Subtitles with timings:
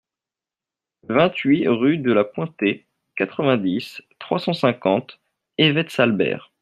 [1.09, 5.19] vingt-huit rue de la Pointée, quatre-vingt-dix, trois cent cinquante,
[5.59, 6.51] Évette-Salbert